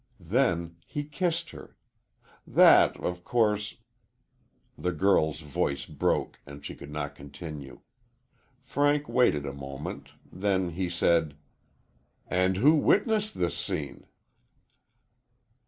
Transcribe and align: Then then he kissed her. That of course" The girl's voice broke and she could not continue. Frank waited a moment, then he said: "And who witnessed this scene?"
Then 0.19 0.29
then 0.69 0.75
he 0.87 1.03
kissed 1.03 1.51
her. 1.51 1.77
That 2.47 2.97
of 2.97 3.23
course" 3.23 3.75
The 4.75 4.91
girl's 4.91 5.41
voice 5.41 5.85
broke 5.85 6.39
and 6.43 6.65
she 6.65 6.73
could 6.73 6.89
not 6.89 7.13
continue. 7.13 7.81
Frank 8.63 9.07
waited 9.07 9.45
a 9.45 9.53
moment, 9.53 10.13
then 10.25 10.71
he 10.71 10.89
said: 10.89 11.37
"And 12.25 12.57
who 12.57 12.73
witnessed 12.73 13.37
this 13.37 13.55
scene?" 13.55 14.07